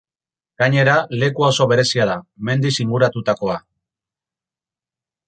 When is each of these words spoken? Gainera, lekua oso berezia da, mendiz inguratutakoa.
Gainera, 0.61 0.93
lekua 1.23 1.49
oso 1.53 1.67
berezia 1.71 2.07
da, 2.11 2.15
mendiz 2.49 2.71
inguratutakoa. 2.85 3.59